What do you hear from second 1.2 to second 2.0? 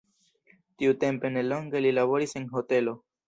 nelonge li